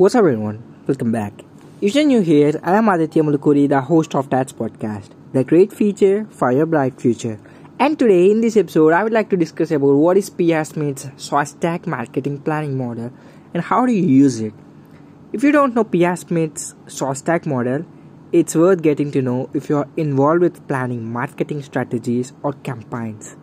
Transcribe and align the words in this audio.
What's 0.00 0.14
up, 0.14 0.20
everyone? 0.20 0.62
Welcome 0.86 1.12
back. 1.12 1.42
If 1.82 1.94
you're 1.94 2.06
new 2.06 2.22
here, 2.22 2.58
I 2.62 2.76
am 2.76 2.88
Aditya 2.88 3.22
Mulukuri, 3.22 3.68
the 3.68 3.82
host 3.82 4.14
of 4.14 4.30
Tats 4.30 4.50
Podcast, 4.50 5.10
the 5.34 5.44
great 5.44 5.74
feature 5.74 6.26
for 6.30 6.50
your 6.50 6.64
bright 6.64 6.98
future. 6.98 7.38
And 7.78 7.98
today, 7.98 8.30
in 8.30 8.40
this 8.40 8.56
episode, 8.56 8.94
I 8.94 9.04
would 9.04 9.12
like 9.12 9.28
to 9.28 9.36
discuss 9.36 9.70
about 9.70 9.92
what 10.04 10.16
is 10.16 10.30
PR 10.30 10.64
Smith's 10.64 11.10
SWOT 11.18 11.86
marketing 11.86 12.38
planning 12.38 12.78
model 12.78 13.12
and 13.52 13.62
how 13.62 13.84
do 13.84 13.92
you 13.92 14.06
use 14.06 14.40
it. 14.40 14.54
If 15.34 15.42
you 15.42 15.52
don't 15.52 15.74
know 15.74 15.84
PR 15.84 16.16
Smith's 16.16 16.74
SWOT 16.86 17.44
model, 17.44 17.84
it's 18.32 18.56
worth 18.56 18.80
getting 18.80 19.12
to 19.12 19.20
know 19.20 19.50
if 19.52 19.68
you're 19.68 19.90
involved 19.98 20.40
with 20.40 20.66
planning 20.66 21.12
marketing 21.12 21.62
strategies 21.62 22.32
or 22.42 22.54
campaigns. 22.54 23.36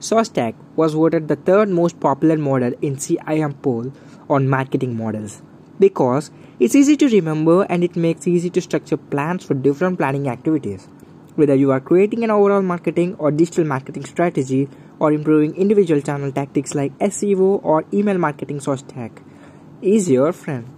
SWOT 0.00 0.56
was 0.74 0.94
voted 0.94 1.28
the 1.28 1.36
third 1.36 1.68
most 1.68 2.00
popular 2.00 2.36
model 2.36 2.72
in 2.82 2.96
CIM 2.96 3.62
poll 3.62 3.92
on 4.28 4.48
marketing 4.48 4.96
models 4.96 5.42
because 5.78 6.30
it's 6.60 6.74
easy 6.74 6.96
to 6.96 7.08
remember 7.08 7.62
and 7.64 7.82
it 7.82 7.96
makes 7.96 8.26
easy 8.26 8.50
to 8.50 8.60
structure 8.60 8.96
plans 8.96 9.44
for 9.44 9.54
different 9.54 9.98
planning 9.98 10.28
activities. 10.28 10.86
Whether 11.34 11.54
you 11.54 11.70
are 11.70 11.80
creating 11.80 12.24
an 12.24 12.30
overall 12.30 12.62
marketing 12.62 13.16
or 13.18 13.30
digital 13.30 13.64
marketing 13.64 14.04
strategy 14.04 14.68
or 14.98 15.12
improving 15.12 15.56
individual 15.56 16.00
channel 16.00 16.30
tactics 16.30 16.74
like 16.74 16.96
SEO 16.98 17.60
or 17.64 17.84
email 17.92 18.18
marketing 18.18 18.58
SOSTAC 18.58 19.22
is 19.80 20.10
your 20.10 20.32
friend. 20.32 20.68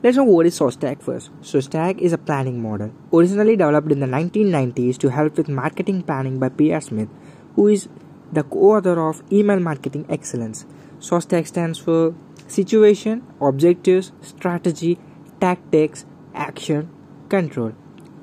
Let's 0.00 0.16
know 0.16 0.24
what 0.24 0.46
is 0.46 0.54
SWOT 0.54 1.02
first. 1.02 1.30
SWOT 1.42 1.98
is 1.98 2.12
a 2.12 2.18
planning 2.18 2.62
model 2.62 2.92
originally 3.12 3.56
developed 3.56 3.90
in 3.90 3.98
the 3.98 4.06
1990s 4.06 4.96
to 4.98 5.08
help 5.10 5.36
with 5.36 5.48
marketing 5.48 6.02
planning 6.02 6.38
by 6.38 6.50
P.R. 6.50 6.80
Smith, 6.80 7.08
who 7.56 7.66
is 7.66 7.88
the 8.32 8.44
co-author 8.44 9.08
of 9.08 9.22
Email 9.32 9.58
Marketing 9.58 10.06
Excellence. 10.08 10.66
SWOT 11.00 11.44
stands 11.44 11.80
for 11.80 12.14
situation, 12.48 13.22
objectives, 13.40 14.12
strategy, 14.20 14.98
tactics, 15.40 16.04
action, 16.34 16.90
control. 17.28 17.72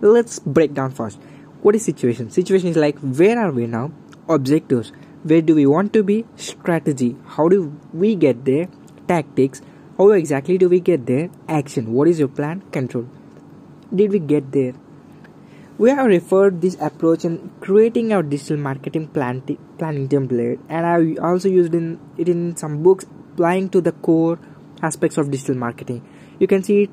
Let's 0.02 0.40
break 0.40 0.74
down 0.74 0.92
first. 0.92 1.20
What 1.62 1.76
is 1.76 1.86
situation? 1.86 2.30
Situation 2.30 2.70
is 2.70 2.76
like 2.78 3.00
where 3.00 3.40
are 3.40 3.52
we 3.52 3.68
now? 3.68 3.92
Objectives. 4.28 4.92
Where 5.24 5.42
do 5.42 5.56
we 5.56 5.66
want 5.66 5.94
to 5.94 6.04
be? 6.04 6.26
Strategy. 6.36 7.16
How 7.26 7.48
do 7.48 7.76
we 7.94 8.16
get 8.16 8.46
there? 8.46 8.68
Tactics. 9.08 9.62
How 9.98 10.12
exactly 10.12 10.58
do 10.58 10.70
we 10.70 10.80
get 10.80 11.06
there? 11.06 11.30
Action. 11.48 11.94
What 11.94 12.08
is 12.08 12.20
your 12.20 12.28
plan? 12.28 12.62
Control. 12.72 13.08
Did 13.94 14.12
we 14.12 14.20
get 14.20 14.52
there? 14.52 14.74
We 15.78 15.90
have 15.90 16.06
referred 16.06 16.62
this 16.62 16.78
approach 16.80 17.26
in 17.26 17.52
creating 17.60 18.14
our 18.14 18.24
digital 18.24 18.58
marketing 18.58 19.08
plan 19.08 19.42
t- 19.42 19.58
planning 19.78 20.08
template, 20.08 20.60
and 20.70 20.86
I 20.86 21.22
also 21.22 21.50
used 21.50 21.74
in, 21.76 22.00
it 22.18 22.30
in 22.30 22.56
some 22.56 22.82
books 22.82 23.06
applying 23.36 23.68
to 23.70 23.82
the 23.82 23.92
core 23.92 24.40
aspects 24.82 25.18
of 25.18 25.30
digital 25.30 25.56
marketing. 25.56 26.02
You 26.40 26.48
can 26.48 26.64
see 26.64 26.90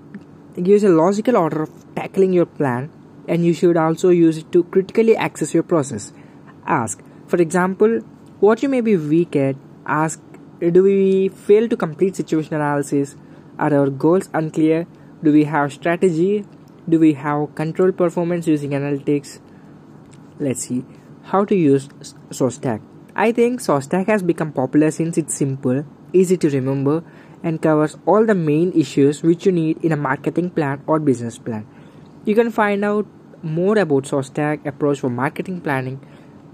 it 0.56 0.64
gives 0.64 0.82
a 0.84 0.88
logical 0.88 1.36
order 1.36 1.62
of 1.62 1.94
tackling 1.94 2.32
your 2.32 2.46
plan, 2.46 2.90
and 3.28 3.44
you 3.44 3.54
should 3.54 3.76
also 3.76 4.10
use 4.10 4.38
it 4.38 4.50
to 4.52 4.64
critically 4.64 5.16
access 5.16 5.54
your 5.54 5.62
process. 5.62 6.12
Ask, 6.66 7.00
for 7.26 7.36
example, 7.36 8.00
what 8.40 8.62
you 8.62 8.68
may 8.68 8.80
be 8.80 8.96
weak 8.96 9.36
at. 9.36 9.56
Ask, 9.86 10.20
do 10.60 10.82
we 10.82 11.28
fail 11.28 11.68
to 11.68 11.76
complete 11.76 12.16
situation 12.16 12.54
analysis? 12.54 13.16
Are 13.58 13.72
our 13.74 13.90
goals 13.90 14.28
unclear? 14.34 14.86
Do 15.22 15.32
we 15.32 15.44
have 15.44 15.72
strategy? 15.72 16.44
Do 16.88 16.98
we 16.98 17.14
have 17.14 17.54
control 17.54 17.92
performance 17.92 18.46
using 18.48 18.70
analytics? 18.70 19.40
Let's 20.38 20.62
see 20.68 20.84
how 21.22 21.44
to 21.44 21.54
use 21.54 21.88
SWOT. 22.30 22.80
I 23.14 23.32
think 23.32 23.60
SWOT 23.60 24.06
has 24.06 24.22
become 24.22 24.52
popular 24.52 24.90
since 24.90 25.18
it's 25.18 25.34
simple 25.34 25.84
easy 26.12 26.36
to 26.36 26.50
remember, 26.50 27.02
and 27.42 27.60
covers 27.60 27.96
all 28.06 28.24
the 28.24 28.34
main 28.34 28.72
issues 28.72 29.22
which 29.22 29.46
you 29.46 29.52
need 29.52 29.84
in 29.84 29.92
a 29.92 29.96
marketing 29.96 30.50
plan 30.50 30.82
or 30.86 30.98
business 30.98 31.38
plan. 31.38 31.66
You 32.24 32.34
can 32.34 32.50
find 32.50 32.84
out 32.84 33.06
more 33.42 33.76
about 33.78 34.06
SWOT 34.06 34.38
approach 34.64 35.00
for 35.00 35.10
marketing 35.10 35.60
planning 35.60 36.00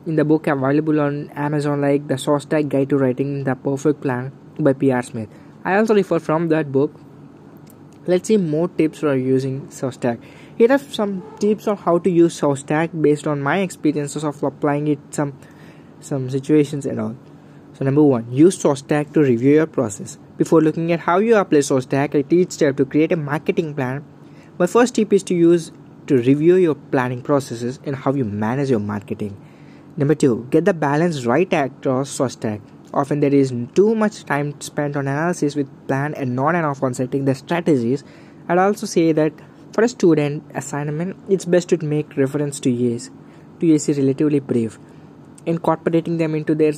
in 0.07 0.17
the 0.17 0.25
book 0.25 0.47
available 0.47 1.01
on 1.01 1.29
Amazon 1.31 1.83
like 1.83 2.09
the 2.09 2.17
SWOT 2.17 2.69
Guide 2.69 2.89
to 2.89 2.97
Writing 2.97 3.45
the 3.45 3.55
Perfect 3.55 4.01
Plan 4.01 4.33
by 4.59 4.73
PR 4.73 5.03
Smith. 5.03 5.29
I 5.65 5.77
also 5.77 5.95
refer 5.95 6.19
from 6.19 6.49
that 6.49 6.73
book. 6.73 6.99
Let's 8.07 8.29
see 8.29 8.39
more 8.39 8.69
tips 8.69 9.01
for 9.01 9.15
using 9.15 9.71
SWOT. 9.71 10.19
Here 10.57 10.73
are 10.73 10.79
some 10.79 11.23
tips 11.39 11.69
on 11.69 11.77
how 11.77 11.99
to 11.99 12.11
use 12.11 12.37
SWOT 12.37 13.03
based 13.03 13.27
on 13.27 13.43
my 13.43 13.59
experiences 13.59 14.25
of 14.25 14.43
applying 14.43 14.89
it 14.89 14.99
some 15.11 15.35
some 16.01 16.31
situations 16.31 16.87
and 16.87 17.01
all. 17.01 17.17
So 17.79 17.85
number 17.85 18.03
one, 18.03 18.33
use 18.33 18.59
SWOT 18.59 18.89
to 18.89 19.21
review 19.21 19.53
your 19.53 19.69
process. 19.69 20.19
Before 20.37 20.61
looking 20.61 20.91
at 20.91 20.99
how 20.99 21.19
you 21.19 21.37
apply 21.37 21.61
SWOT, 21.61 21.95
at 21.95 22.33
each 22.33 22.51
step 22.51 22.77
to 22.77 22.85
create 22.85 23.13
a 23.13 23.17
marketing 23.17 23.73
plan. 23.73 24.05
My 24.59 24.67
first 24.67 24.97
tip 24.97 25.13
is 25.13 25.23
to 25.25 25.35
use 25.37 25.71
to 26.09 26.17
review 26.17 26.57
your 26.57 26.75
planning 26.75 27.23
processes 27.23 27.79
and 27.85 27.95
how 27.95 28.13
you 28.15 28.25
manage 28.25 28.69
your 28.69 28.81
marketing. 28.81 29.37
Number 29.97 30.17
two, 30.17 30.49
get 30.51 30.65
the 30.65 30.75
balance 30.75 31.25
right 31.25 31.53
across 31.53 32.11
SWOT. 32.11 32.61
Often 32.93 33.21
there 33.21 33.33
is 33.33 33.55
too 33.77 33.95
much 33.95 34.25
time 34.25 34.61
spent 34.61 34.97
on 34.97 35.07
analysis 35.07 35.55
with 35.55 35.69
plan 35.87 36.15
and 36.15 36.35
not 36.35 36.57
enough 36.57 36.83
on 36.83 36.95
setting 36.95 37.27
the 37.27 37.35
strategies. 37.37 38.03
I'd 38.49 38.59
also 38.59 38.87
say 38.87 39.13
that 39.13 39.33
for 39.73 39.85
a 39.85 39.89
student 39.89 40.43
assignment, 40.53 41.17
it's 41.29 41.45
best 41.45 41.69
to 41.69 41.85
make 41.85 42.17
reference 42.17 42.59
to 42.61 42.71
years. 42.71 43.13
To 43.61 43.67
years 43.67 43.89
is 43.89 43.99
relatively 43.99 44.41
brief, 44.41 44.81
incorporating 45.47 46.17
them 46.17 46.35
into 46.35 46.57
their 46.57 46.73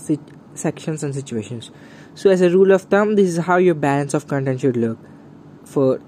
sections 0.54 1.02
and 1.02 1.14
situations. 1.14 1.70
So 2.14 2.30
as 2.30 2.40
a 2.40 2.50
rule 2.50 2.72
of 2.72 2.82
thumb 2.82 3.16
this 3.16 3.28
is 3.28 3.38
how 3.38 3.56
your 3.56 3.74
balance 3.74 4.14
of 4.14 4.26
content 4.26 4.60
should 4.60 4.76
look. 4.76 4.98
For 5.64 6.00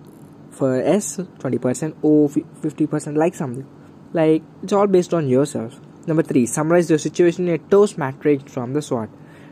for 0.50 0.76
s 0.76 1.18
20% 1.38 1.94
o 2.02 2.28
50% 2.28 3.16
like 3.16 3.34
something. 3.34 3.66
Like 4.12 4.42
it's 4.62 4.72
all 4.72 4.86
based 4.86 5.14
on 5.14 5.28
yourself. 5.28 5.80
Number 6.06 6.22
three 6.22 6.46
summarize 6.46 6.90
your 6.90 6.98
situation 6.98 7.48
in 7.48 7.54
a 7.54 7.58
TOWS 7.58 7.96
matrix 7.96 8.52
from 8.52 8.72
the 8.72 8.82
swot. 8.82 9.08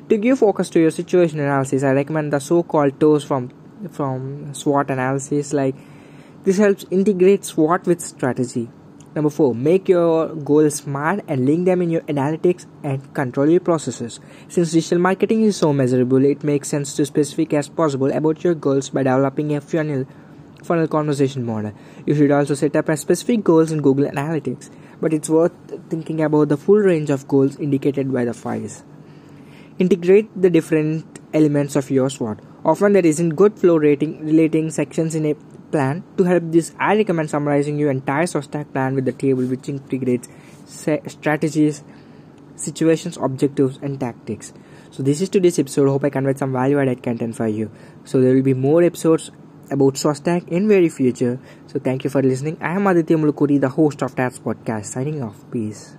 To 0.08 0.16
give 0.16 0.40
focus 0.40 0.70
to 0.70 0.80
your 0.80 0.90
situation 0.90 1.38
analysis 1.38 1.82
i 1.84 1.92
recommend 1.92 2.32
the 2.32 2.40
so-called 2.40 2.98
TOWS 3.00 3.24
from 3.24 3.50
from 3.90 4.52
swot 4.54 4.90
analysis. 4.90 5.52
Like 5.52 5.74
this 6.44 6.58
helps 6.58 6.84
integrate 6.90 7.44
swot 7.44 7.86
with 7.86 8.00
strategy 8.00 8.68
Number 9.14 9.30
four, 9.30 9.54
make 9.54 9.88
your 9.88 10.28
goals 10.36 10.76
smart 10.76 11.24
and 11.26 11.44
link 11.44 11.64
them 11.64 11.82
in 11.82 11.90
your 11.90 12.02
analytics 12.02 12.66
and 12.84 13.12
control 13.12 13.48
your 13.48 13.60
processes. 13.60 14.20
Since 14.48 14.70
digital 14.72 14.98
marketing 14.98 15.42
is 15.42 15.56
so 15.56 15.72
measurable, 15.72 16.24
it 16.24 16.44
makes 16.44 16.68
sense 16.68 16.94
to 16.94 17.04
specific 17.04 17.52
as 17.54 17.68
possible 17.68 18.12
about 18.12 18.44
your 18.44 18.54
goals 18.54 18.90
by 18.90 19.02
developing 19.02 19.56
a 19.56 19.60
funnel 19.60 20.06
funnel 20.62 20.86
conversation 20.86 21.44
model. 21.44 21.72
You 22.06 22.14
should 22.14 22.30
also 22.30 22.54
set 22.54 22.76
up 22.76 22.88
a 22.88 22.96
specific 22.96 23.42
goals 23.42 23.72
in 23.72 23.82
Google 23.82 24.10
Analytics, 24.10 24.70
but 25.00 25.12
it's 25.12 25.28
worth 25.28 25.52
thinking 25.88 26.22
about 26.22 26.48
the 26.50 26.56
full 26.56 26.78
range 26.78 27.10
of 27.10 27.26
goals 27.26 27.58
indicated 27.58 28.12
by 28.12 28.24
the 28.24 28.34
files. 28.34 28.84
Integrate 29.78 30.28
the 30.40 30.50
different 30.50 31.18
elements 31.32 31.74
of 31.74 31.90
your 31.90 32.10
SWOT. 32.10 32.38
Often 32.64 32.92
there 32.92 33.06
isn't 33.06 33.30
good 33.30 33.58
flow 33.58 33.76
rating 33.76 34.24
relating 34.24 34.70
sections 34.70 35.14
in 35.14 35.24
a 35.24 35.34
plan. 35.70 36.02
To 36.18 36.24
help 36.24 36.44
this, 36.46 36.74
I 36.78 36.96
recommend 36.96 37.30
summarizing 37.30 37.78
your 37.78 37.90
entire 37.90 38.26
SWOT 38.26 38.72
plan 38.72 38.94
with 38.94 39.04
the 39.04 39.12
table 39.12 39.44
which 39.44 39.68
integrates 39.68 40.28
strategies, 40.66 41.82
situations, 42.56 43.16
objectives, 43.16 43.78
and 43.82 43.98
tactics. 43.98 44.52
So 44.90 45.02
this 45.02 45.20
is 45.20 45.28
today's 45.28 45.58
episode. 45.58 45.88
Hope 45.88 46.04
I 46.04 46.10
conveyed 46.10 46.38
some 46.38 46.52
value-added 46.52 47.02
content 47.02 47.36
for 47.36 47.46
you. 47.46 47.70
So 48.04 48.20
there 48.20 48.34
will 48.34 48.42
be 48.42 48.54
more 48.54 48.82
episodes 48.82 49.30
about 49.70 49.96
SWOT 49.96 50.26
in 50.48 50.66
very 50.66 50.88
future. 50.88 51.38
So 51.68 51.78
thank 51.78 52.02
you 52.04 52.10
for 52.10 52.22
listening. 52.22 52.58
I 52.60 52.74
am 52.74 52.86
Aditya 52.86 53.16
Mulukuri, 53.16 53.60
the 53.60 53.68
host 53.68 54.02
of 54.02 54.16
Tats 54.16 54.40
Podcast. 54.40 54.86
Signing 54.86 55.22
off. 55.22 55.36
Peace. 55.50 55.96